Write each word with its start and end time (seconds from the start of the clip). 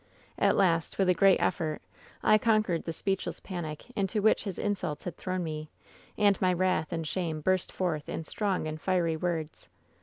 "At 0.39 0.57
last, 0.57 0.97
with 0.97 1.09
a 1.09 1.13
great 1.13 1.39
effort, 1.39 1.79
I 2.23 2.39
conquered 2.39 2.85
the 2.85 2.91
speech 2.91 3.27
less 3.27 3.39
panic 3.39 3.85
into 3.95 4.19
which 4.19 4.41
his 4.45 4.57
insults 4.57 5.03
had 5.03 5.15
thrown 5.15 5.43
me, 5.43 5.69
and 6.17 6.41
my 6.41 6.53
wrath 6.53 6.91
and 6.91 7.07
shame 7.07 7.39
burst 7.39 7.71
forth 7.71 8.09
in 8.09 8.23
strong 8.23 8.65
and 8.67 8.81
fiery 8.81 9.15
words. 9.15 9.69